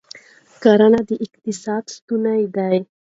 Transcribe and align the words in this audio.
کرنه 0.63 1.01
د 1.09 1.11
اقتصاد 1.25 1.83
ستون 1.95 2.25
ده. 2.55 2.69